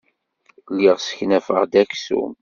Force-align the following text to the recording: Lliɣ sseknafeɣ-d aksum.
Lliɣ 0.73 0.97
sseknafeɣ-d 0.99 1.73
aksum. 1.81 2.31